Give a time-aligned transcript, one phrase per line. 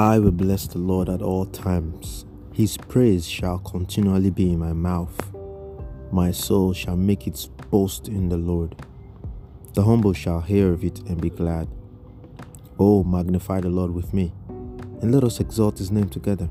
[0.00, 2.24] I will bless the Lord at all times.
[2.54, 5.30] His praise shall continually be in my mouth.
[6.10, 8.74] My soul shall make its boast in the Lord.
[9.74, 11.68] The humble shall hear of it and be glad.
[12.78, 14.32] Oh, magnify the Lord with me,
[15.02, 16.48] and let us exalt his name together.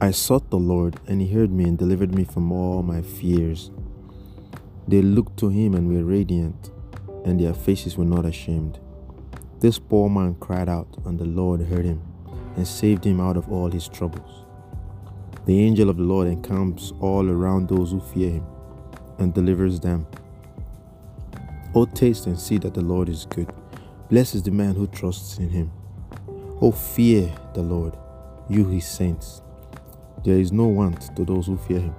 [0.00, 3.72] I sought the Lord, and he heard me and delivered me from all my fears.
[4.86, 6.70] They looked to him and were radiant,
[7.24, 8.78] and their faces were not ashamed.
[9.58, 12.13] This poor man cried out, and the Lord heard him
[12.56, 14.44] and saved him out of all his troubles.
[15.46, 18.46] The angel of the Lord encamps all around those who fear him
[19.18, 20.06] and delivers them.
[21.74, 23.52] O taste and see that the Lord is good.
[24.08, 25.70] Blessed is the man who trusts in him.
[26.60, 27.96] O fear the Lord,
[28.48, 29.42] you his saints.
[30.24, 31.94] There is no want to those who fear him.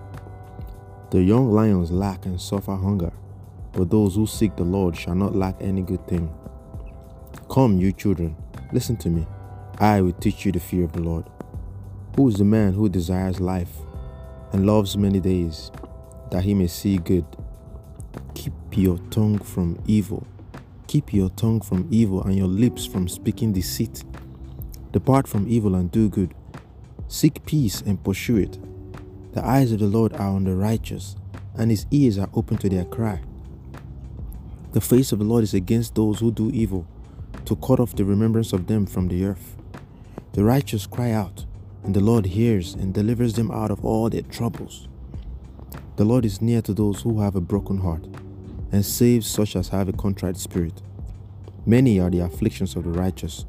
[1.12, 3.12] The young lions lack and suffer hunger,
[3.74, 6.34] but those who seek the Lord shall not lack any good thing.
[7.49, 8.35] Come, you children,
[8.74, 9.27] listen to me.
[9.77, 11.26] I will teach you the fear of the Lord.
[12.15, 13.71] Who is the man who desires life
[14.54, 15.70] and loves many days,
[16.32, 17.26] that he may see good?
[18.35, 20.26] Keep your tongue from evil.
[20.87, 24.05] Keep your tongue from evil and your lips from speaking deceit.
[24.93, 26.34] Depart from evil and do good.
[27.10, 28.57] Seek peace and pursue it.
[29.34, 31.17] The eyes of the Lord are on the righteous,
[31.57, 33.20] and his ears are open to their cry.
[34.71, 36.87] The face of the Lord is against those who do evil,
[37.43, 39.57] to cut off the remembrance of them from the earth.
[40.36, 41.46] The righteous cry out,
[41.86, 44.90] and the Lord hears and delivers them out of all their troubles.
[45.96, 48.05] The Lord is near to those who have a broken heart,
[48.74, 50.82] and saves such as have a contrite spirit.
[51.66, 53.46] Many are the afflictions of the righteous,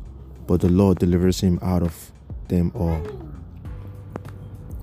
[0.46, 2.12] but the Lord delivers him out of
[2.46, 3.02] them all.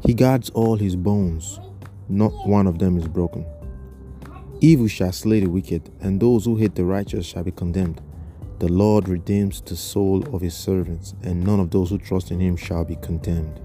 [0.05, 1.61] He guards all his bones,
[2.09, 3.45] not one of them is broken.
[4.59, 8.01] Evil shall slay the wicked, and those who hate the righteous shall be condemned.
[8.63, 12.39] The Lord redeems the soul of his servants, and none of those who trust in
[12.39, 13.59] him shall be condemned.